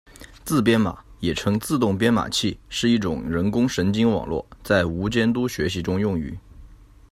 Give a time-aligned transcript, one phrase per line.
[0.43, 6.35] 自编码，也称自动编码器，是一种人工神经网络，在无监督学习中用于。